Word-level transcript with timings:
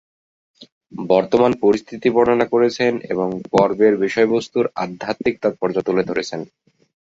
বর্তমান 1.09 1.51
পরিস্থিতি 1.63 2.07
বর্ণনা 2.09 2.45
করেছেন 2.45 2.93
এবং 3.09 3.27
পর্বের 3.51 3.93
বিষয়বস্তুর 3.97 4.65
আধ্যাত্মিক 4.75 5.35
তাৎপর্য 5.43 5.75
তুলে 5.87 6.03
ধরেছেন। 6.03 6.41